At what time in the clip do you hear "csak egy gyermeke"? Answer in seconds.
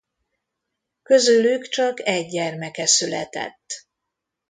1.67-2.85